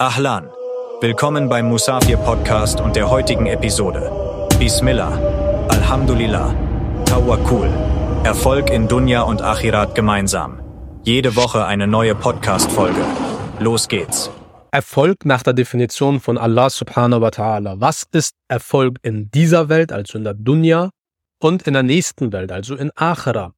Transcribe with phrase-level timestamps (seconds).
[0.00, 0.48] Ahlan.
[1.02, 4.10] Willkommen beim Musafir Podcast und der heutigen Episode.
[4.58, 5.12] Bismillah.
[5.68, 6.54] Alhamdulillah.
[7.04, 7.68] Tawakkul.
[8.24, 10.62] Erfolg in Dunya und Akhirat gemeinsam.
[11.02, 13.04] Jede Woche eine neue Podcast-Folge.
[13.58, 14.30] Los geht's.
[14.70, 17.78] Erfolg nach der Definition von Allah subhanahu wa ta'ala.
[17.78, 20.88] Was ist Erfolg in dieser Welt, also in der Dunya,
[21.42, 23.52] und in der nächsten Welt, also in Akhira?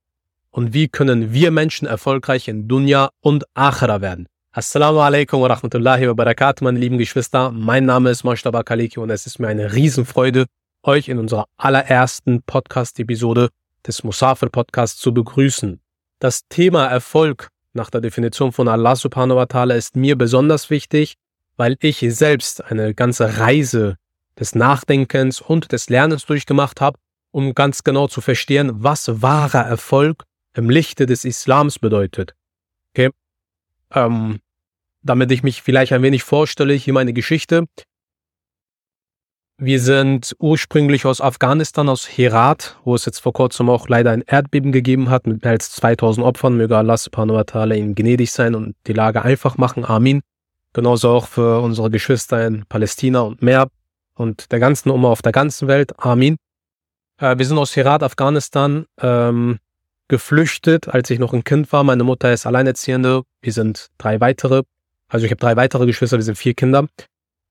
[0.50, 4.26] Und wie können wir Menschen erfolgreich in Dunya und Akhira werden?
[4.54, 7.50] Assalamu alaikum wa rahmatullahi wa barakatuh, meine lieben Geschwister.
[7.52, 10.44] Mein Name ist Moshtaba Kaliki und es ist mir eine Riesenfreude,
[10.82, 13.48] euch in unserer allerersten Podcast-Episode
[13.86, 15.80] des Musafir Podcasts zu begrüßen.
[16.18, 21.14] Das Thema Erfolg nach der Definition von Allah subhanahu wa ta'ala ist mir besonders wichtig,
[21.56, 23.96] weil ich selbst eine ganze Reise
[24.38, 26.98] des Nachdenkens und des Lernens durchgemacht habe,
[27.30, 30.24] um ganz genau zu verstehen, was wahrer Erfolg
[30.54, 32.34] im Lichte des Islams bedeutet.
[32.90, 33.08] Okay?
[33.94, 34.40] Ähm,
[35.02, 37.66] damit ich mich vielleicht ein wenig vorstelle, hier meine Geschichte.
[39.58, 44.22] Wir sind ursprünglich aus Afghanistan, aus Herat, wo es jetzt vor kurzem auch leider ein
[44.22, 46.56] Erdbeben gegeben hat mit mehr als 2000 Opfern.
[46.56, 49.84] Möge Allah subhanahu wa ta'ala ihnen gnädig sein und die Lage einfach machen.
[49.84, 50.22] Amin.
[50.72, 53.68] Genauso auch für unsere Geschwister in Palästina und mehr
[54.14, 55.92] und der ganzen Umma auf der ganzen Welt.
[55.98, 56.36] Amin.
[57.18, 59.58] Äh, wir sind aus Herat, Afghanistan, ähm,
[60.08, 61.84] geflüchtet, als ich noch ein Kind war.
[61.84, 63.22] Meine Mutter ist Alleinerziehende.
[63.40, 64.62] Wir sind drei weitere.
[65.08, 66.86] Also ich habe drei weitere Geschwister, wir sind vier Kinder.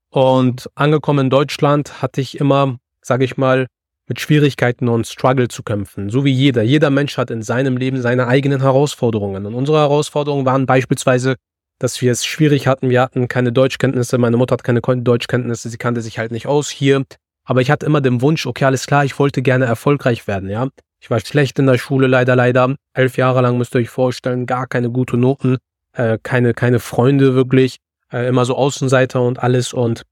[0.10, 3.68] Und angekommen in Deutschland hatte ich immer, sage ich mal,
[4.08, 6.10] mit Schwierigkeiten und Struggle zu kämpfen.
[6.10, 6.64] So wie jeder.
[6.64, 9.46] Jeder Mensch hat in seinem Leben seine eigenen Herausforderungen.
[9.46, 11.36] Und unsere Herausforderungen waren beispielsweise,
[11.80, 12.90] dass wir es schwierig hatten.
[12.90, 14.18] Wir hatten keine Deutschkenntnisse.
[14.18, 15.70] Meine Mutter hat keine Deutschkenntnisse.
[15.70, 17.06] Sie kannte sich halt nicht aus hier.
[17.44, 20.68] Aber ich hatte immer den Wunsch, okay, alles klar, ich wollte gerne erfolgreich werden, ja.
[21.02, 22.76] Ich war schlecht in der Schule, leider, leider.
[22.94, 25.58] Elf Jahre lang müsst ihr euch vorstellen, gar keine gute Noten,
[25.94, 27.78] äh, keine, keine Freunde wirklich,
[28.12, 29.74] äh, immer so Außenseiter und alles.
[29.74, 30.04] Und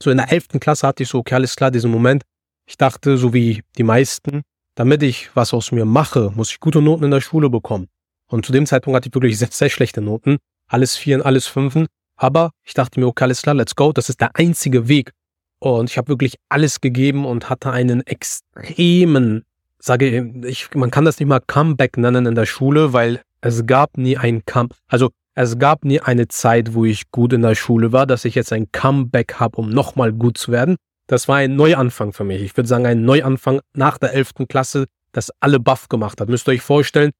[0.00, 2.22] so in der elften Klasse hatte ich so, okay, alles klar, diesen Moment.
[2.64, 4.42] Ich dachte, so wie die meisten,
[4.76, 7.88] damit ich was aus mir mache, muss ich gute Noten in der Schule bekommen.
[8.28, 10.38] Und zu dem Zeitpunkt hatte ich wirklich sehr, sehr schlechte Noten.
[10.68, 11.88] Alles Vieren, alles Fünfen.
[12.16, 13.92] Aber ich dachte mir, okay, alles klar, let's go.
[13.92, 15.10] Das ist der einzige Weg.
[15.58, 19.44] Und ich habe wirklich alles gegeben und hatte einen extremen
[19.84, 23.98] sage ich, man kann das nicht mal Comeback nennen in der Schule, weil es gab
[23.98, 27.92] nie ein Come, also es gab nie eine Zeit, wo ich gut in der Schule
[27.92, 30.76] war, dass ich jetzt ein Comeback habe, um nochmal gut zu werden.
[31.06, 32.40] Das war ein Neuanfang für mich.
[32.40, 34.46] Ich würde sagen, ein Neuanfang nach der 11.
[34.48, 36.28] Klasse, das alle Buff gemacht hat.
[36.28, 37.10] Müsst ihr euch vorstellen,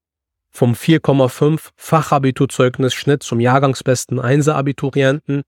[0.50, 5.42] vom 4,5 Fachabiturzeugnisschnitt zum Jahrgangsbesten 1 Abiturienten.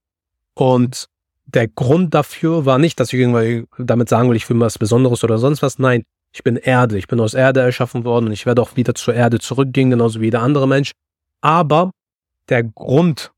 [0.53, 1.07] Und
[1.45, 5.23] der Grund dafür war nicht, dass ich irgendwie damit sagen will, ich will was Besonderes
[5.23, 5.79] oder sonst was.
[5.79, 8.93] Nein, ich bin Erde, ich bin aus Erde erschaffen worden und ich werde auch wieder
[8.93, 10.91] zur Erde zurückgehen, genauso wie jeder andere Mensch.
[11.41, 11.91] Aber
[12.49, 13.31] der Grund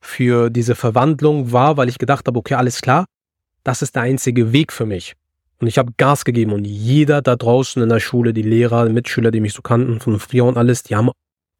[0.00, 3.06] für diese Verwandlung war, weil ich gedacht habe, okay, alles klar,
[3.64, 5.14] das ist der einzige Weg für mich.
[5.60, 8.92] Und ich habe Gas gegeben und jeder da draußen in der Schule, die Lehrer, die
[8.92, 11.10] Mitschüler, die mich so kannten von früher und alles, die haben,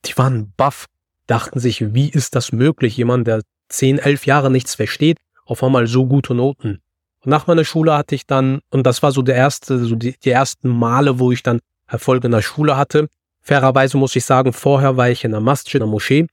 [0.05, 0.87] die waren baff,
[1.27, 2.97] dachten sich, wie ist das möglich?
[2.97, 6.81] Jemand, der zehn, elf Jahre nichts versteht, auf einmal so gute Noten.
[7.25, 10.15] Und nach meiner Schule hatte ich dann, und das war so der erste, so die,
[10.23, 13.09] die ersten Male, wo ich dann Erfolg in der Schule hatte.
[13.41, 16.27] Fairerweise muss ich sagen, vorher war ich in der Masjid, in der Moschee.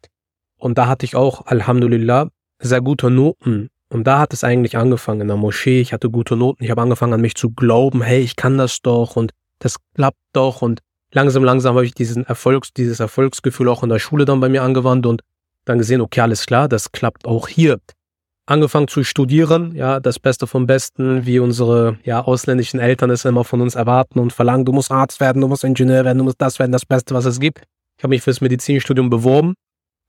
[0.57, 3.69] Und da hatte ich auch, Alhamdulillah, sehr gute Noten.
[3.89, 5.81] Und da hat es eigentlich angefangen in der Moschee.
[5.81, 6.63] Ich hatte gute Noten.
[6.63, 10.21] Ich habe angefangen an mich zu glauben, hey, ich kann das doch und das klappt
[10.33, 10.61] doch.
[10.61, 10.81] Und
[11.13, 14.63] langsam, langsam habe ich diesen Erfolgs, dieses Erfolgsgefühl auch in der Schule dann bei mir
[14.63, 15.21] angewandt und
[15.65, 17.79] dann gesehen, okay, alles klar, das klappt auch hier
[18.51, 23.43] angefangen zu studieren, ja, das Beste vom Besten, wie unsere ja, ausländischen Eltern es immer
[23.43, 26.41] von uns erwarten und verlangen, du musst Arzt werden, du musst Ingenieur werden, du musst
[26.41, 27.63] das werden, das Beste, was es gibt.
[27.97, 29.53] Ich habe mich fürs Medizinstudium beworben,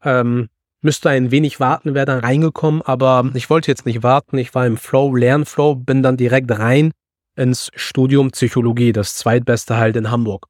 [0.03, 0.49] ähm,
[0.81, 4.67] müsste ein wenig warten, wäre dann reingekommen, aber ich wollte jetzt nicht warten, ich war
[4.67, 6.91] im Flow, Lernflow, bin dann direkt rein
[7.37, 10.47] ins Studium Psychologie, das zweitbeste halt in Hamburg.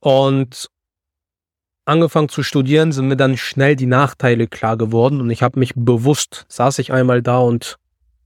[0.00, 0.68] Und
[1.88, 5.72] angefangen zu studieren, sind mir dann schnell die Nachteile klar geworden und ich habe mich
[5.74, 7.78] bewusst, saß ich einmal da und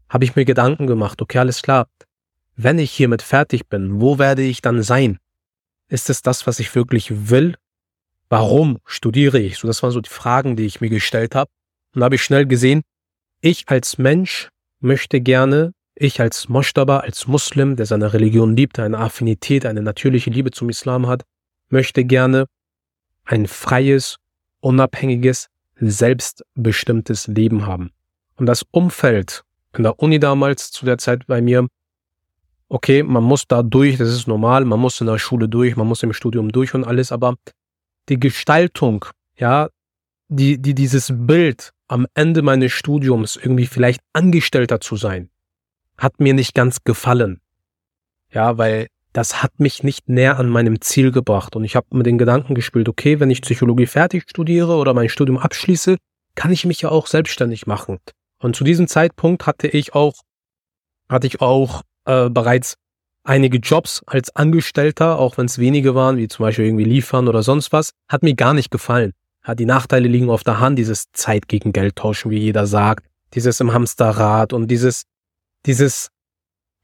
[0.08, 1.86] habe ich mir Gedanken gemacht, okay, alles klar,
[2.56, 5.18] wenn ich hiermit fertig bin, wo werde ich dann sein?
[5.88, 7.56] Ist es das, was ich wirklich will?
[8.28, 9.58] Warum studiere ich?
[9.58, 11.50] So, das waren so die Fragen, die ich mir gestellt habe.
[11.94, 12.82] Und da habe ich schnell gesehen,
[13.40, 14.48] ich als Mensch
[14.80, 20.30] möchte gerne, ich als Moshtaba, als Muslim, der seine Religion liebt, eine Affinität, eine natürliche
[20.30, 21.22] Liebe zum Islam hat,
[21.68, 22.46] möchte gerne
[23.24, 24.16] ein freies,
[24.60, 27.90] unabhängiges, selbstbestimmtes Leben haben.
[28.36, 29.44] Und das Umfeld
[29.76, 31.66] in der Uni damals zu der Zeit bei mir,
[32.68, 35.86] okay, man muss da durch, das ist normal, man muss in der Schule durch, man
[35.86, 37.36] muss im Studium durch und alles, aber
[38.08, 39.04] die Gestaltung,
[39.36, 39.68] ja,
[40.28, 45.28] die, die, dieses Bild am Ende meines Studiums irgendwie vielleicht Angestellter zu sein,
[45.98, 47.40] hat mir nicht ganz gefallen.
[48.30, 51.54] Ja, weil das hat mich nicht näher an meinem Ziel gebracht.
[51.56, 55.08] Und ich habe mit den Gedanken gespielt, okay, wenn ich Psychologie fertig studiere oder mein
[55.08, 55.96] Studium abschließe,
[56.34, 57.98] kann ich mich ja auch selbstständig machen.
[58.38, 60.14] Und zu diesem Zeitpunkt hatte ich auch,
[61.08, 62.76] hatte ich auch äh, bereits
[63.24, 67.42] einige Jobs als Angestellter, auch wenn es wenige waren, wie zum Beispiel irgendwie liefern oder
[67.42, 69.12] sonst was, hat mir gar nicht gefallen.
[69.46, 73.06] Ja, die Nachteile liegen auf der Hand, dieses Zeit gegen Geld tauschen, wie jeder sagt,
[73.34, 75.04] dieses im Hamsterrad und dieses,
[75.66, 76.10] dieses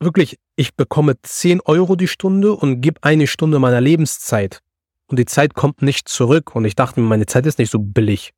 [0.00, 4.60] wirklich, ich bekomme 10 Euro die Stunde und gib eine Stunde meiner Lebenszeit.
[5.06, 6.54] Und die Zeit kommt nicht zurück.
[6.54, 8.32] Und ich dachte mir, meine Zeit ist nicht so billig.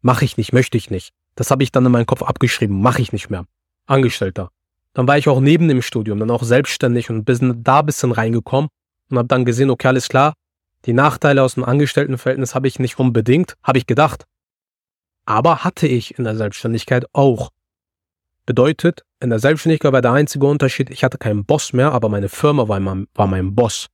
[0.00, 1.12] Mache ich nicht, möchte ich nicht.
[1.34, 2.80] Das habe ich dann in meinem Kopf abgeschrieben.
[2.80, 3.46] Mache ich nicht mehr.
[3.86, 4.50] Angestellter.
[4.94, 8.10] Dann war ich auch neben dem Studium, dann auch selbstständig und bin da ein bisschen
[8.10, 8.68] reingekommen
[9.10, 10.34] und habe dann gesehen, okay, alles klar,
[10.86, 14.24] die Nachteile aus dem Angestelltenverhältnis habe ich nicht unbedingt, habe ich gedacht.
[15.24, 17.50] Aber hatte ich in der Selbstständigkeit auch.
[18.46, 22.28] Bedeutet, in der Selbstständigkeit war der einzige Unterschied, ich hatte keinen Boss mehr, aber meine
[22.28, 23.88] Firma war mein, war mein Boss.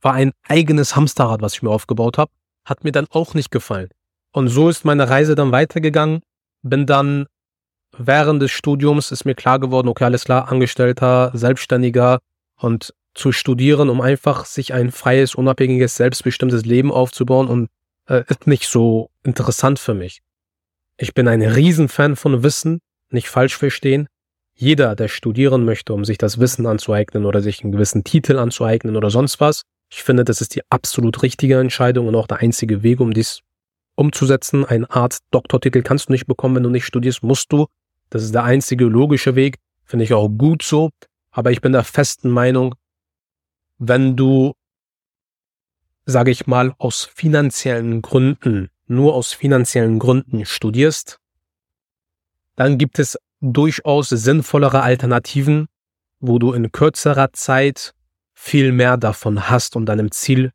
[0.00, 2.30] War ein eigenes Hamsterrad, was ich mir aufgebaut habe,
[2.64, 3.88] hat mir dann auch nicht gefallen.
[4.32, 6.20] Und so ist meine Reise dann weitergegangen.
[6.62, 7.26] Bin dann
[7.96, 12.20] während des Studiums ist mir klar geworden, okay, alles klar, Angestellter, Selbstständiger
[12.56, 17.70] und zu studieren, um einfach sich ein freies, unabhängiges, selbstbestimmtes Leben aufzubauen und
[18.08, 20.20] äh, ist nicht so interessant für mich.
[20.96, 22.80] Ich bin ein Riesenfan von Wissen,
[23.10, 24.08] nicht falsch verstehen.
[24.54, 28.96] Jeder, der studieren möchte, um sich das Wissen anzueignen oder sich einen gewissen Titel anzueignen
[28.96, 32.82] oder sonst was, ich finde, das ist die absolut richtige Entscheidung und auch der einzige
[32.82, 33.40] Weg, um dies
[33.94, 34.64] umzusetzen.
[34.64, 37.66] Eine Art Doktortitel kannst du nicht bekommen, wenn du nicht studierst, musst du.
[38.10, 39.58] Das ist der einzige logische Weg.
[39.84, 40.90] Finde ich auch gut so.
[41.30, 42.74] Aber ich bin der festen Meinung,
[43.78, 44.54] wenn du,
[46.06, 51.18] sage ich mal, aus finanziellen Gründen, nur aus finanziellen Gründen studierst,
[52.56, 55.66] dann gibt es durchaus sinnvollere Alternativen,
[56.20, 57.94] wo du in kürzerer Zeit
[58.32, 60.50] viel mehr davon hast und deinem Ziel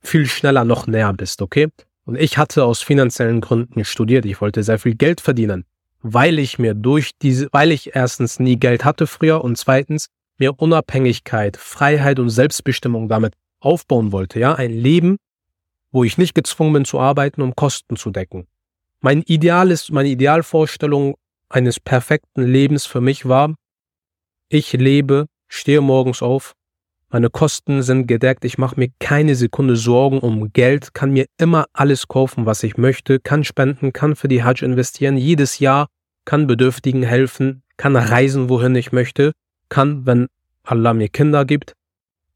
[0.00, 1.68] viel schneller noch näher bist, okay?
[2.04, 4.26] Und ich hatte aus finanziellen Gründen studiert.
[4.26, 5.64] Ich wollte sehr viel Geld verdienen,
[6.02, 10.60] weil ich mir durch diese, weil ich erstens nie Geld hatte früher und zweitens mir
[10.60, 14.54] Unabhängigkeit, Freiheit und Selbstbestimmung damit aufbauen wollte, ja?
[14.54, 15.16] Ein Leben,
[15.90, 18.46] wo ich nicht gezwungen bin zu arbeiten, um Kosten zu decken.
[19.04, 21.18] Mein Ideal ist, meine Idealvorstellung
[21.50, 23.54] eines perfekten Lebens für mich war,
[24.48, 26.54] ich lebe, stehe morgens auf,
[27.10, 31.66] meine Kosten sind gedeckt, ich mache mir keine Sekunde Sorgen um Geld, kann mir immer
[31.74, 35.88] alles kaufen, was ich möchte, kann spenden, kann für die Hajj investieren, jedes Jahr
[36.24, 39.32] kann Bedürftigen helfen, kann reisen, wohin ich möchte,
[39.68, 40.28] kann, wenn
[40.62, 41.74] Allah mir Kinder gibt,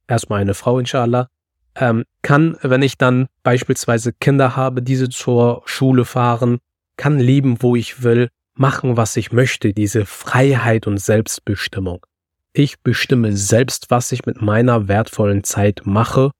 [0.07, 1.29] erstmal eine Frau, inshallah,
[1.75, 6.59] ähm, kann, wenn ich dann beispielsweise Kinder habe, diese zur Schule fahren,
[6.97, 12.05] kann leben, wo ich will, machen, was ich möchte, diese Freiheit und Selbstbestimmung.
[12.53, 16.33] Ich bestimme selbst, was ich mit meiner wertvollen Zeit mache,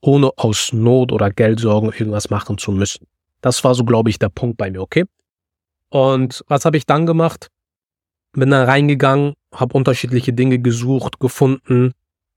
[0.00, 3.06] ohne aus Not oder Geldsorgen irgendwas machen zu müssen.
[3.42, 5.04] Das war so, glaube ich, der Punkt bei mir, okay?
[5.90, 7.48] Und was habe ich dann gemacht?
[8.32, 11.92] Bin dann reingegangen, habe unterschiedliche Dinge gesucht, gefunden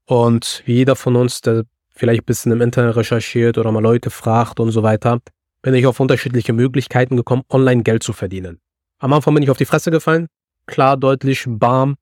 [0.06, 1.64] und wie jeder von uns, der
[2.00, 5.20] vielleicht ein bisschen im Internet recherchiert oder mal Leute fragt und so weiter,
[5.60, 8.58] bin ich auf unterschiedliche Möglichkeiten gekommen, online Geld zu verdienen.
[8.98, 10.26] Am Anfang bin ich auf die Fresse gefallen,
[10.66, 11.96] klar, deutlich, bam.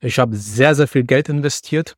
[0.00, 1.94] Ich habe sehr, sehr viel Geld investiert.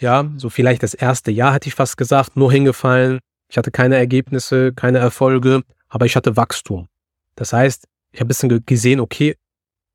[0.00, 3.18] Ja, so vielleicht das erste Jahr hätte ich fast gesagt, nur hingefallen.
[3.50, 6.86] Ich hatte keine Ergebnisse, keine Erfolge, aber ich hatte Wachstum.
[7.34, 9.34] Das heißt, ich habe ein bisschen gesehen, okay,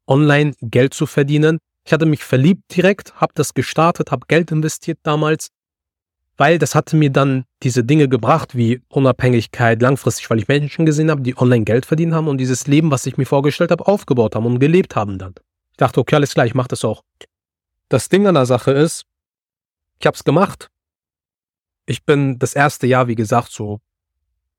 [0.05, 1.59] online Geld zu verdienen.
[1.85, 5.47] Ich hatte mich verliebt direkt, habe das gestartet, habe Geld investiert damals
[6.37, 11.09] weil das hatte mir dann diese Dinge gebracht, wie Unabhängigkeit langfristig, weil ich Menschen gesehen
[11.09, 14.35] habe, die online Geld verdient haben und dieses Leben, was ich mir vorgestellt habe, aufgebaut
[14.35, 15.33] haben und gelebt haben dann.
[15.71, 17.03] Ich dachte, okay, alles klar, ich mache das auch.
[17.89, 19.05] Das Ding an der Sache ist,
[19.99, 20.69] ich habe es gemacht.
[21.85, 23.79] Ich bin das erste Jahr, wie gesagt, so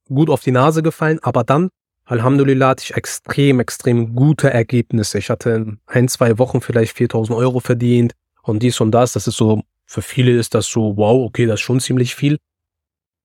[0.09, 1.71] gut auf die Nase gefallen, aber dann,
[2.05, 5.19] Alhamdulillah, hatte ich extrem, extrem gute Ergebnisse.
[5.19, 9.13] Ich hatte in ein, zwei Wochen vielleicht 4000 Euro verdient und dies und das.
[9.15, 12.39] Das ist so für viele ist das so, wow, okay, das ist schon ziemlich viel.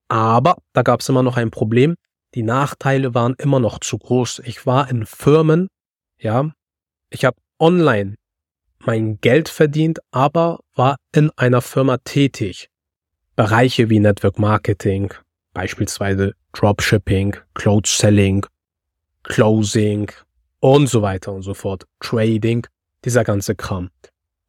[0.08, 1.96] Aber da gab es immer noch ein Problem.
[2.36, 4.42] Die Nachteile waren immer noch zu groß.
[4.46, 5.68] Ich war in Firmen,
[6.18, 6.52] ja,
[7.10, 8.16] ich habe online
[8.86, 12.70] mein Geld verdient, aber war in einer Firma tätig.
[13.36, 15.14] Bereiche wie Network Marketing,
[15.54, 18.46] beispielsweise Dropshipping, Clothes Selling,
[19.24, 20.12] Closing
[20.60, 22.66] und so weiter und so fort, Trading,
[23.06, 23.90] dieser ganze Kram.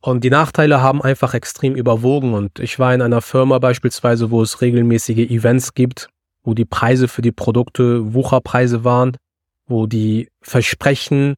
[0.04, 2.34] Und die Nachteile haben einfach extrem überwogen.
[2.34, 6.08] Und ich war in einer Firma beispielsweise, wo es regelmäßige Events gibt,
[6.42, 9.16] wo die Preise für die Produkte Wucherpreise waren,
[9.66, 11.36] wo die Versprechen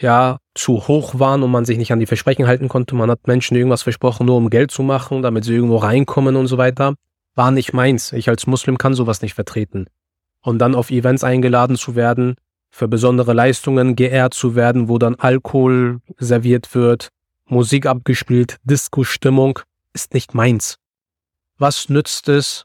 [0.00, 2.96] ja zu hoch waren und man sich nicht an die Versprechen halten konnte.
[2.96, 6.48] Man hat Menschen irgendwas versprochen, nur um Geld zu machen, damit sie irgendwo reinkommen und
[6.48, 6.94] so weiter.
[7.36, 8.12] War nicht meins.
[8.12, 9.86] Ich als Muslim kann sowas nicht vertreten.
[10.42, 12.34] Und dann auf Events eingeladen zu werden,
[12.70, 17.10] für besondere Leistungen geehrt zu werden, wo dann Alkohol serviert wird,
[17.46, 19.58] Musik abgespielt, Disco-Stimmung,
[19.92, 20.78] ist nicht meins.
[21.58, 22.64] Was nützt es,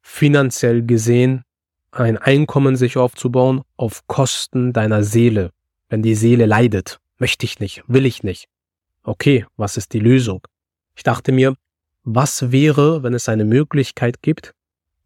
[0.00, 1.42] finanziell gesehen,
[1.90, 5.50] ein Einkommen sich aufzubauen auf Kosten deiner Seele?
[5.88, 8.48] Wenn die Seele leidet, möchte ich nicht, will ich nicht.
[9.02, 10.46] Okay, was ist die Lösung?
[10.94, 11.56] Ich dachte mir,
[12.04, 14.54] was wäre, wenn es eine Möglichkeit gibt,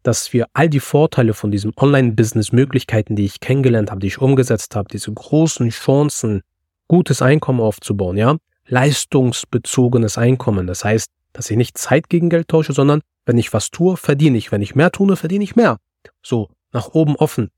[0.03, 4.75] dass wir all die Vorteile von diesem Online-Business-Möglichkeiten, die ich kennengelernt habe, die ich umgesetzt
[4.75, 6.43] habe, diese großen Chancen,
[6.87, 8.37] gutes Einkommen aufzubauen, ja,
[8.69, 10.67] leistungsbezogenes Einkommen.
[10.67, 14.37] Das heißt, dass ich nicht Zeit gegen Geld tausche, sondern wenn ich was tue, verdiene
[14.37, 14.51] ich.
[14.51, 15.77] Wenn ich mehr tue, verdiene ich mehr.
[16.23, 17.49] So, nach oben offen.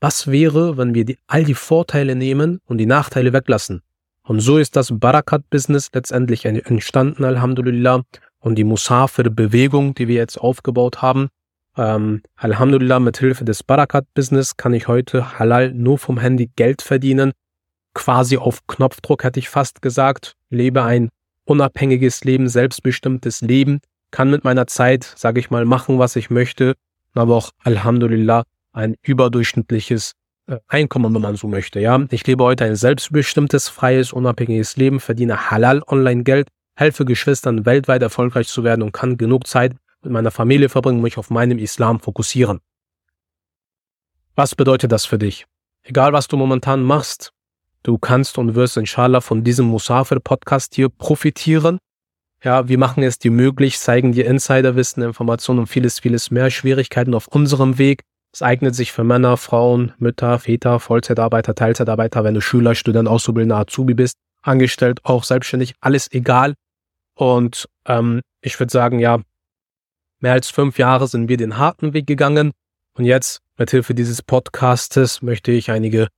[0.00, 3.82] Was wäre, wenn wir die, all die Vorteile nehmen und die Nachteile weglassen?
[4.22, 8.02] Und so ist das Barakat-Business letztendlich entstanden, Alhamdulillah.
[8.38, 11.28] Und die Musafir-Bewegung, die wir jetzt aufgebaut haben,
[11.76, 17.32] ähm, Alhamdulillah, mit Hilfe des Barakat-Business kann ich heute halal nur vom Handy Geld verdienen.
[18.00, 20.34] Quasi auf Knopfdruck hätte ich fast gesagt.
[20.48, 21.10] Lebe ein
[21.44, 23.80] unabhängiges Leben, selbstbestimmtes Leben,
[24.10, 26.76] kann mit meiner Zeit, sage ich mal, machen, was ich möchte,
[27.12, 30.14] aber auch Alhamdulillah ein überdurchschnittliches
[30.46, 31.78] äh, Einkommen, wenn man so möchte.
[31.78, 37.66] Ja, ich lebe heute ein selbstbestimmtes, freies, unabhängiges Leben, verdiene halal online Geld, helfe Geschwistern
[37.66, 41.58] weltweit erfolgreich zu werden und kann genug Zeit mit meiner Familie verbringen, mich auf meinem
[41.58, 42.60] Islam fokussieren.
[44.36, 45.44] Was bedeutet das für dich?
[45.82, 47.34] Egal was du momentan machst,
[47.82, 51.78] du kannst und wirst inshallah von diesem Musafir Podcast hier profitieren.
[52.42, 57.14] Ja, wir machen es dir möglich, zeigen dir Insiderwissen, Informationen und vieles, vieles mehr Schwierigkeiten
[57.14, 58.00] auf unserem Weg.
[58.32, 63.58] Es eignet sich für Männer, Frauen, Mütter, Väter, Vollzeitarbeiter, Teilzeitarbeiter, wenn du Schüler, Student, Auszubildender,
[63.58, 66.54] Azubi bist, angestellt, auch selbstständig, alles egal.
[67.14, 69.20] Und ähm, ich würde sagen, ja,
[70.20, 72.52] mehr als fünf Jahre sind wir den harten Weg gegangen.
[72.96, 76.08] Und jetzt, mit Hilfe dieses Podcastes, möchte ich einige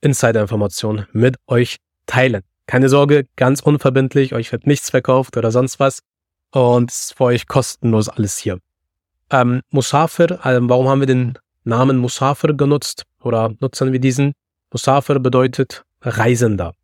[0.00, 1.76] Insider-Informationen mit euch
[2.06, 2.42] teilen.
[2.66, 6.00] Keine Sorge, ganz unverbindlich, euch wird nichts verkauft oder sonst was.
[6.52, 8.58] Und es ist für euch kostenlos alles hier.
[9.30, 14.32] Ähm, Musafir, ähm, warum haben wir den Namen Musafir genutzt oder nutzen wir diesen?
[14.72, 16.74] Musafir bedeutet Reisender.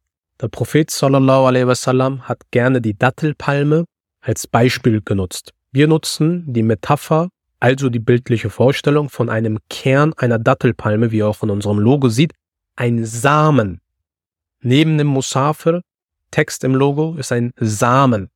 [0.41, 3.85] Der Prophet sallallahu alaihi wasallam hat gerne die Dattelpalme
[4.21, 5.53] als Beispiel genutzt.
[5.73, 11.29] Wir nutzen die Metapher, also die bildliche Vorstellung von einem Kern einer Dattelpalme, wie ihr
[11.29, 12.33] auch von unserem Logo sieht,
[12.77, 13.81] ein Samen.
[14.61, 15.83] Neben dem Musafir,
[16.31, 18.29] Text im Logo, ist ein Samen.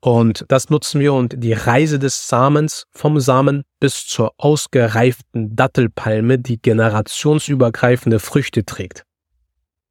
[0.00, 6.38] Und das nutzen wir und die Reise des Samens vom Samen bis zur ausgereiften Dattelpalme,
[6.38, 9.04] die generationsübergreifende Früchte trägt.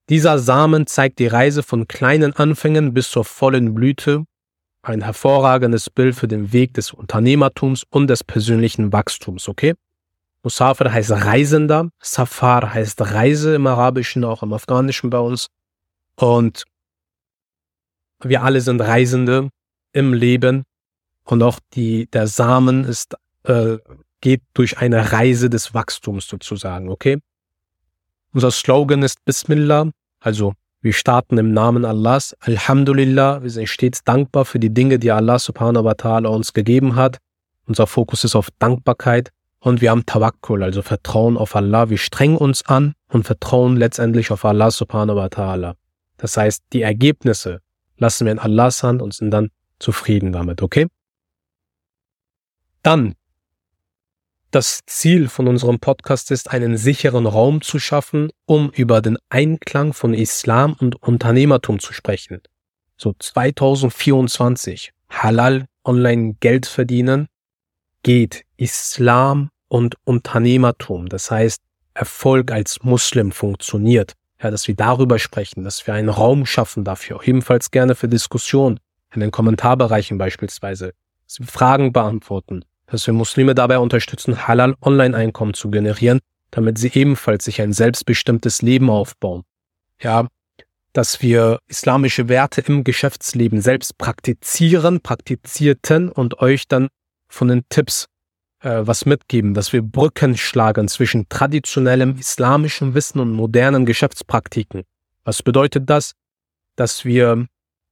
[0.10, 4.26] Dieser Samen zeigt die Reise von kleinen Anfängen bis zur vollen Blüte,
[4.84, 9.74] ein hervorragendes Bild für den Weg des Unternehmertums und des persönlichen Wachstums, okay?
[10.46, 15.48] Musafir heißt Reisender, Safar heißt Reise im Arabischen, auch im Afghanischen bei uns.
[16.18, 16.66] Und
[18.22, 19.50] wir alle sind Reisende
[19.92, 20.64] im Leben
[21.24, 23.78] und auch die, der Samen ist, äh,
[24.22, 27.18] geht durch eine Reise des Wachstums sozusagen, okay?
[28.32, 32.36] Unser Slogan ist Bismillah, also wir starten im Namen Allahs.
[32.42, 36.96] Alhamdulillah, wir sind stets dankbar für die Dinge, die Allah subhanahu wa ta'ala uns gegeben
[36.96, 37.18] hat.
[37.66, 39.32] Unser Fokus ist auf Dankbarkeit
[39.66, 41.90] und wir haben Tawakkul, also Vertrauen auf Allah.
[41.90, 45.74] Wir strengen uns an und vertrauen letztendlich auf Allah subhanahu wa ta'ala.
[46.18, 47.62] Das heißt, die Ergebnisse
[47.98, 50.86] lassen wir in Allahs Hand und sind dann zufrieden damit, okay?
[52.84, 53.16] Dann,
[54.52, 59.94] das Ziel von unserem Podcast ist, einen sicheren Raum zu schaffen, um über den Einklang
[59.94, 62.40] von Islam und Unternehmertum zu sprechen.
[62.98, 67.30] So 2024, Halal online Geld verdienen,
[68.04, 71.10] geht Islam und Unternehmertum.
[71.10, 71.62] Das heißt,
[71.94, 74.14] Erfolg als Muslim funktioniert.
[74.42, 78.80] Ja, dass wir darüber sprechen, dass wir einen Raum schaffen dafür, ebenfalls gerne für Diskussion
[79.14, 80.94] in den Kommentarbereichen beispielsweise,
[81.26, 86.20] dass wir Fragen beantworten, dass wir Muslime dabei unterstützen, halal Online-Einkommen zu generieren,
[86.52, 89.44] damit sie ebenfalls sich ein selbstbestimmtes Leben aufbauen.
[90.02, 90.28] Ja,
[90.92, 96.90] dass wir islamische Werte im Geschäftsleben selbst praktizieren, praktizierten und euch dann
[97.28, 98.08] von den Tipps
[98.66, 104.84] was mitgeben, dass wir Brücken schlagen zwischen traditionellem islamischem Wissen und modernen Geschäftspraktiken.
[105.24, 106.14] Was bedeutet das?
[106.76, 107.46] Dass wir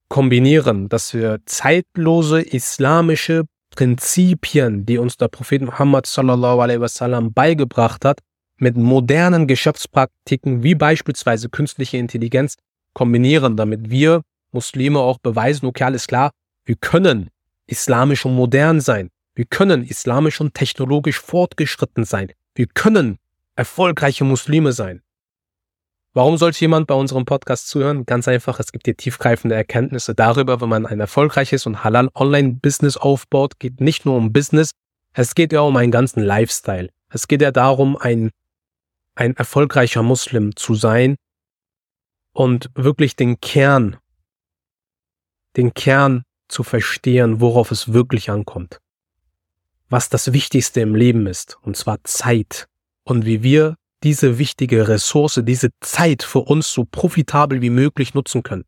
[0.10, 8.04] kombinieren, dass wir zeitlose islamische Prinzipien, die uns der Prophet Muhammad sallallahu alaihi wasallam beigebracht
[8.04, 8.20] hat,
[8.58, 12.56] mit modernen Geschäftspraktiken wie beispielsweise künstliche Intelligenz
[12.94, 16.32] kombinieren, damit wir Muslime auch beweisen, okay, alles klar,
[16.66, 17.30] wir können
[17.68, 19.10] islamisch und modern sein.
[19.36, 22.32] Wir können islamisch und technologisch fortgeschritten sein.
[22.56, 23.18] Wir können
[23.56, 25.02] erfolgreiche Muslime sein.
[26.16, 28.06] Warum sollte jemand bei unserem Podcast zuhören?
[28.06, 32.98] Ganz einfach, es gibt hier tiefgreifende Erkenntnisse darüber, wenn man ein erfolgreiches und halal Online-Business
[32.98, 34.70] aufbaut, geht nicht nur um Business,
[35.14, 36.90] es geht ja um einen ganzen Lifestyle.
[37.10, 38.30] Es geht ja darum, ein,
[39.16, 41.16] ein erfolgreicher Muslim zu sein
[42.34, 43.98] und wirklich den Kern,
[45.58, 48.80] den Kern zu verstehen, worauf es wirklich ankommt.
[49.94, 52.68] Was das Wichtigste im Leben ist, und zwar Zeit.
[53.04, 58.42] Und wie wir diese wichtige Ressource, diese Zeit für uns so profitabel wie möglich nutzen
[58.42, 58.66] können.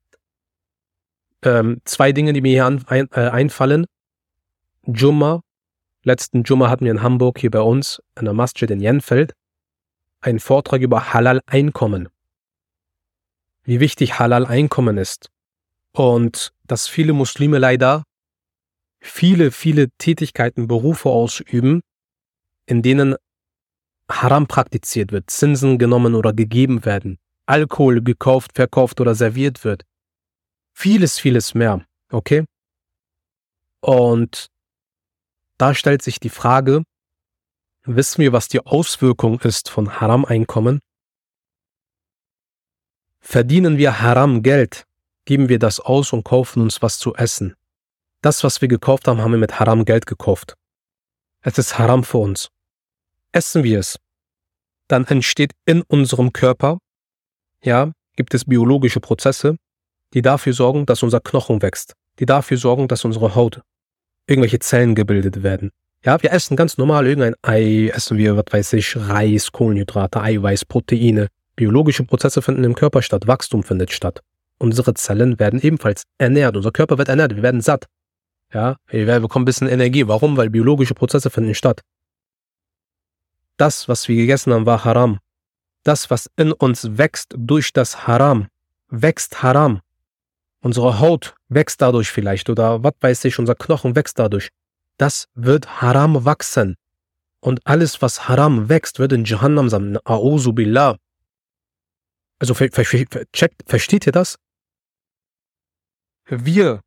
[1.42, 3.88] Ähm, zwei Dinge, die mir hier an, ein, äh, einfallen.
[4.86, 5.42] Jumma.
[6.04, 9.34] Letzten Jumma hatten wir in Hamburg hier bei uns in der Masjid in Jenfeld
[10.22, 12.08] einen Vortrag über Halal-Einkommen.
[13.64, 15.32] Wie wichtig Halal-Einkommen ist.
[15.92, 18.04] Und dass viele Muslime leider
[19.06, 21.82] viele, viele Tätigkeiten, Berufe ausüben,
[22.66, 23.16] in denen
[24.10, 29.84] Haram praktiziert wird, Zinsen genommen oder gegeben werden, Alkohol gekauft, verkauft oder serviert wird.
[30.74, 31.86] Vieles, vieles mehr.
[32.12, 32.46] Okay?
[33.82, 34.48] Und
[35.58, 36.84] da stellt sich die Frage,
[37.84, 40.80] wissen wir, was die Auswirkung ist von Haram-Einkommen?
[43.20, 44.84] Verdienen wir Haram Geld,
[45.26, 47.56] geben wir das aus und kaufen uns was zu essen.
[48.26, 50.56] Das, was wir gekauft haben, haben wir mit Haram Geld gekauft.
[51.42, 52.50] Es ist Haram für uns
[53.36, 53.98] essen wir es,
[54.88, 56.80] dann entsteht in unserem Körper,
[57.62, 59.58] ja, gibt es biologische Prozesse,
[60.14, 63.62] die dafür sorgen, dass unser Knochen wächst, die dafür sorgen, dass unsere Haut,
[64.28, 65.72] irgendwelche Zellen gebildet werden.
[66.04, 70.66] Ja, wir essen ganz normal irgendein Ei, essen wir, was weiß ich, Reis, Kohlenhydrate, Eiweiß,
[70.66, 71.28] Proteine.
[71.56, 74.22] Biologische Prozesse finden im Körper statt, Wachstum findet statt.
[74.60, 77.88] Unsere Zellen werden ebenfalls ernährt, unser Körper wird ernährt, wir werden satt.
[78.56, 80.08] Ja, wir bekommen ein bisschen Energie.
[80.08, 80.38] Warum?
[80.38, 81.82] Weil biologische Prozesse finden statt.
[83.58, 85.20] Das, was wir gegessen haben, war Haram.
[85.84, 88.48] Das, was in uns wächst durch das Haram,
[88.88, 89.82] wächst Haram.
[90.62, 94.52] Unsere Haut wächst dadurch vielleicht oder was weiß ich, unser Knochen wächst dadurch.
[94.96, 96.78] Das wird Haram wachsen.
[97.42, 99.98] Und alles, was Haram wächst, wird in Jahannam sein.
[99.98, 100.96] A'udhu billah.
[102.40, 102.86] Also ver ver
[103.34, 104.38] checkt, versteht ihr das?
[106.28, 106.85] Wir,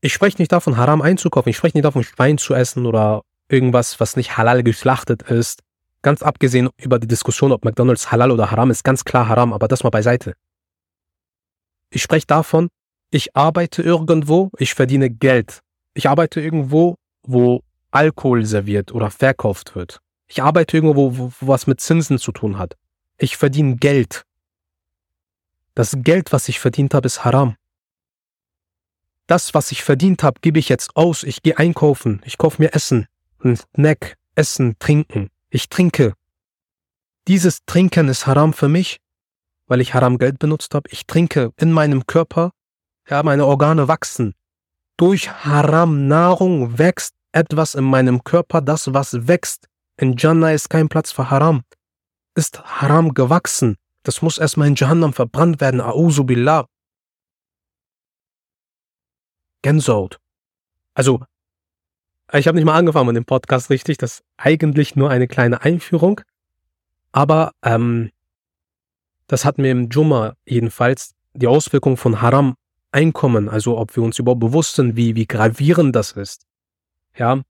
[0.00, 4.00] ich spreche nicht davon, Haram einzukaufen, ich spreche nicht davon, Schwein zu essen oder irgendwas,
[4.00, 5.62] was nicht halal geschlachtet ist
[6.02, 9.66] Ganz abgesehen über die Diskussion, ob McDonald's halal oder haram ist, ganz klar haram, aber
[9.66, 10.34] das mal beiseite.
[11.90, 12.68] Ich spreche davon,
[13.10, 15.60] ich arbeite irgendwo, ich verdiene Geld.
[15.94, 16.94] Ich arbeite irgendwo,
[17.26, 19.98] wo Alkohol serviert oder verkauft wird.
[20.28, 22.76] Ich arbeite irgendwo, wo, wo was mit Zinsen zu tun hat.
[23.18, 24.22] Ich verdiene Geld.
[25.74, 27.56] Das Geld, was ich verdient habe, ist haram.
[29.28, 31.22] Das, was ich verdient habe, gebe ich jetzt aus.
[31.22, 32.22] Ich gehe einkaufen.
[32.24, 33.06] Ich kaufe mir Essen,
[33.44, 35.28] ein Snack, Essen, Trinken.
[35.50, 36.14] Ich trinke.
[37.28, 39.00] Dieses Trinken ist haram für mich,
[39.66, 40.88] weil ich haram Geld benutzt habe.
[40.90, 42.52] Ich trinke in meinem Körper,
[43.06, 44.34] ja, meine Organe wachsen.
[44.96, 49.68] Durch haram Nahrung wächst etwas in meinem Körper, das was wächst.
[49.98, 51.64] In Jannah ist kein Platz für haram.
[52.34, 53.76] Ist haram gewachsen.
[54.04, 55.82] Das muss erstmal in Jahannam verbrannt werden.
[55.82, 56.66] A'udhu billah.
[59.68, 60.18] Gänsehaut.
[60.94, 61.20] Also,
[62.32, 63.98] ich habe nicht mal angefangen mit dem Podcast richtig.
[63.98, 66.22] Das ist eigentlich nur eine kleine Einführung.
[67.12, 68.10] Aber ähm,
[69.26, 72.54] das hat mir im Jumma jedenfalls die Auswirkung von Haram
[72.92, 76.46] Einkommen, also ob wir uns überhaupt bewusst sind, wie, wie gravierend das ist.
[77.14, 77.42] Ja.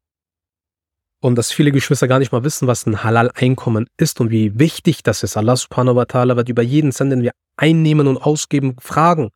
[1.21, 5.05] Und dass viele Geschwister gar nicht mal wissen, was ein Halal-Einkommen ist und wie wichtig
[5.05, 5.37] das ist.
[5.37, 9.31] Allah subhanahu wa ta'ala wird über jeden Cent, den wir einnehmen und ausgeben, fragen.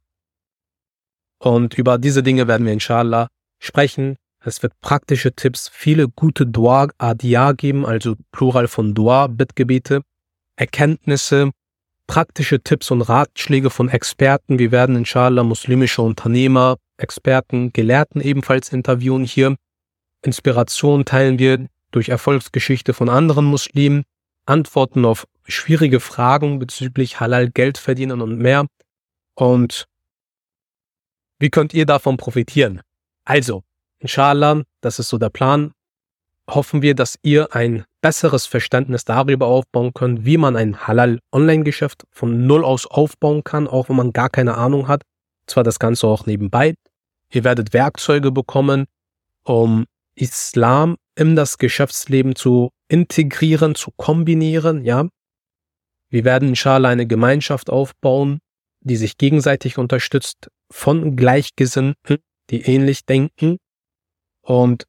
[1.42, 3.26] Und über diese Dinge werden wir inshallah
[3.58, 4.16] sprechen.
[4.44, 10.02] Es wird praktische Tipps, viele gute Dua, Adia geben, also Plural von Dua, Bittgebete,
[10.56, 11.50] Erkenntnisse,
[12.06, 14.60] praktische Tipps und Ratschläge von Experten.
[14.60, 19.56] Wir werden inshallah muslimische Unternehmer, Experten, Gelehrten ebenfalls interviewen hier.
[20.24, 24.04] Inspiration teilen wir durch Erfolgsgeschichte von anderen Muslimen,
[24.46, 28.66] Antworten auf schwierige Fragen bezüglich Halal Geld verdienen und mehr.
[29.34, 29.88] Und
[31.42, 32.80] wie könnt ihr davon profitieren?
[33.24, 33.62] Also,
[34.02, 35.72] Inshallah, das ist so der Plan,
[36.50, 42.44] hoffen wir, dass ihr ein besseres Verständnis darüber aufbauen könnt, wie man ein Halal-Online-Geschäft von
[42.48, 45.02] Null aus aufbauen kann, auch wenn man gar keine Ahnung hat.
[45.46, 46.74] Zwar das Ganze auch nebenbei.
[47.30, 48.86] Ihr werdet Werkzeuge bekommen,
[49.44, 55.06] um Islam in das Geschäftsleben zu integrieren, zu kombinieren, ja.
[56.10, 58.40] Wir werden inshallah eine Gemeinschaft aufbauen,
[58.84, 62.18] die sich gegenseitig unterstützt von Gleichgesinnten,
[62.50, 63.58] die ähnlich denken.
[64.42, 64.84] Und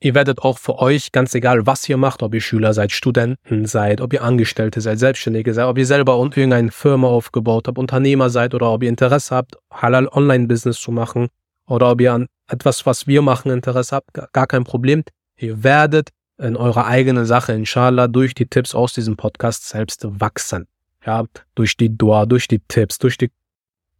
[0.00, 3.66] ihr werdet auch für euch, ganz egal was ihr macht, ob ihr Schüler seid, Studenten
[3.66, 8.30] seid, ob ihr Angestellte seid, Selbstständige seid, ob ihr selber irgendeine Firma aufgebaut habt, Unternehmer
[8.30, 11.28] seid oder ob ihr Interesse habt, Halal Online-Business zu machen
[11.66, 15.04] oder ob ihr an etwas, was wir machen, Interesse habt, gar kein Problem.
[15.36, 20.66] Ihr werdet in eurer eigenen Sache, inshallah, durch die Tipps aus diesem Podcast selbst wachsen.
[21.04, 23.30] Ja, durch die Dua, durch die Tipps, durch die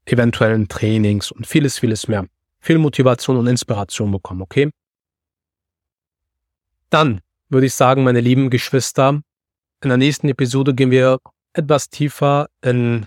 [0.05, 2.27] eventuellen Trainings und vieles, vieles mehr.
[2.61, 4.71] Viel Motivation und Inspiration bekommen, okay?
[6.91, 9.21] Dann würde ich sagen, meine lieben Geschwister,
[9.83, 11.19] in der nächsten Episode gehen wir
[11.55, 13.07] etwas tiefer in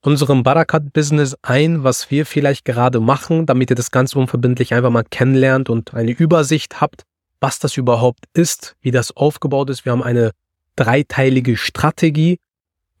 [0.00, 5.04] unserem Barakat-Business ein, was wir vielleicht gerade machen, damit ihr das ganz unverbindlich einfach mal
[5.04, 7.02] kennenlernt und eine Übersicht habt,
[7.40, 9.84] was das überhaupt ist, wie das aufgebaut ist.
[9.84, 10.32] Wir haben eine
[10.76, 12.38] dreiteilige Strategie,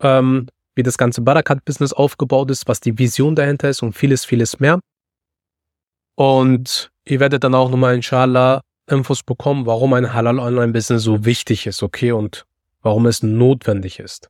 [0.02, 4.60] ähm, wie das ganze Barakat-Business aufgebaut ist, was die Vision dahinter ist und vieles, vieles
[4.60, 4.80] mehr.
[6.14, 11.82] Und ihr werdet dann auch nochmal inshallah Infos bekommen, warum ein Halal-Online-Business so wichtig ist,
[11.82, 12.44] okay, und
[12.82, 14.28] warum es notwendig ist.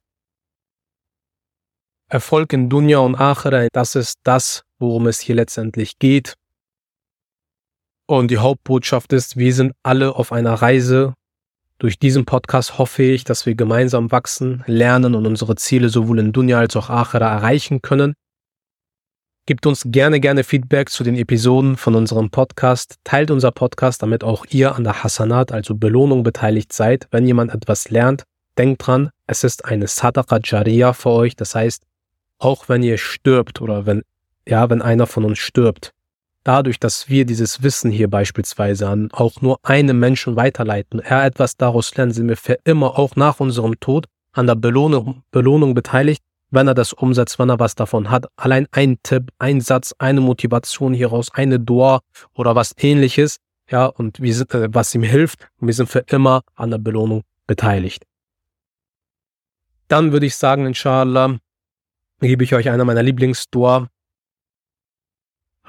[2.09, 6.35] Erfolg in Dunya und Akhira, das ist das, worum es hier letztendlich geht.
[8.07, 11.15] Und die Hauptbotschaft ist, wir sind alle auf einer Reise.
[11.83, 16.33] Durch diesen Podcast hoffe ich, dass wir gemeinsam wachsen, lernen und unsere Ziele sowohl in
[16.33, 18.15] Dunya als auch Akhira erreichen können.
[19.47, 22.99] Gebt uns gerne, gerne Feedback zu den Episoden von unserem Podcast.
[23.03, 27.09] Teilt unser Podcast, damit auch ihr an der Hasanat, also Belohnung, beteiligt seid.
[27.11, 28.23] Wenn jemand etwas lernt,
[28.57, 31.35] denkt dran, es ist eine Sadaqa Jariya für euch.
[31.35, 31.83] Das heißt,
[32.39, 34.03] auch wenn ihr stirbt oder wenn,
[34.47, 35.91] ja, wenn einer von uns stirbt,
[36.45, 41.57] dadurch, dass wir dieses Wissen hier beispielsweise an auch nur einem Menschen weiterleiten, er etwas
[41.57, 46.23] daraus lernt, sind wir für immer auch nach unserem Tod an der Belohnung, Belohnung beteiligt,
[46.51, 48.27] wenn er das umsetzt, wenn er was davon hat.
[48.37, 52.01] Allein ein Tipp, ein Satz, eine Motivation hieraus, eine Dua
[52.35, 53.39] oder was ähnliches,
[53.71, 56.79] ja, und wir sind, äh, was ihm hilft, und wir sind für immer an der
[56.79, 58.05] Belohnung beteiligt.
[59.89, 61.39] Dann würde ich sagen, inshallah,
[62.21, 63.89] gebe ich euch einer meiner Lieblingsdua.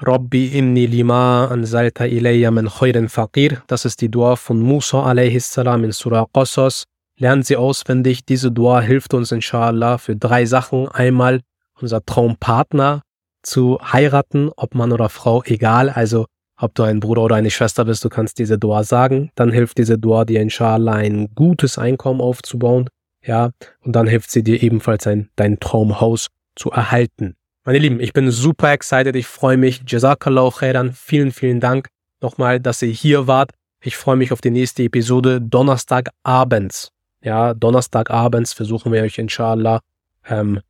[0.00, 3.62] Rabbi inni lima anzalta ilayya min khairin faqir.
[3.68, 5.56] Das ist die Dua von Musa a.s.
[5.56, 6.84] in Surah Qasas.
[7.16, 8.24] Lernt sie auswendig.
[8.24, 10.88] Diese Dua hilft uns inshallah für drei Sachen.
[10.88, 11.40] Einmal
[11.80, 13.02] unser Traumpartner
[13.42, 15.90] zu heiraten, ob Mann oder Frau, egal.
[15.90, 16.26] Also
[16.60, 19.30] ob du ein Bruder oder eine Schwester bist, du kannst diese Dua sagen.
[19.36, 22.88] Dann hilft diese Dua dir inshallah ein gutes Einkommen aufzubauen.
[23.24, 27.36] Ja, und dann hilft sie dir ebenfalls ein, dein Traumhaus zu erhalten.
[27.66, 29.82] Meine Lieben, ich bin super excited, ich freue mich.
[29.86, 31.88] Jazakallah khairan, vielen, vielen Dank
[32.20, 33.52] nochmal, dass ihr hier wart.
[33.82, 36.90] Ich freue mich auf die nächste Episode Donnerstagabends.
[37.22, 39.80] Ja, Donnerstagabends versuchen wir euch inshallah
[40.28, 40.60] ähm,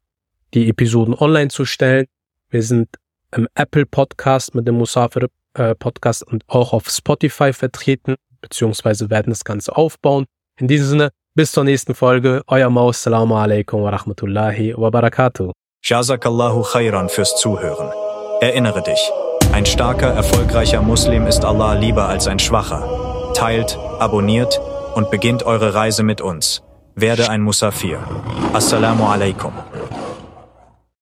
[0.54, 2.06] die Episoden online zu stellen.
[2.50, 2.88] Wir sind
[3.32, 9.30] im Apple Podcast mit dem Musafir äh, Podcast und auch auf Spotify vertreten, beziehungsweise werden
[9.30, 10.26] das Ganze aufbauen.
[10.60, 12.42] In diesem Sinne, bis zur nächsten Folge.
[12.46, 12.98] Euer Maus.
[12.98, 15.50] Assalamu alaikum wa rahmatullahi wa barakatuh.
[15.86, 17.92] Jazakallahu khairan fürs Zuhören.
[18.40, 19.12] Erinnere dich,
[19.52, 23.32] ein starker, erfolgreicher Muslim ist Allah lieber als ein schwacher.
[23.34, 24.62] Teilt, abonniert
[24.94, 26.62] und beginnt eure Reise mit uns.
[26.94, 27.98] Werde ein Musafir.
[28.54, 29.52] Assalamu alaikum.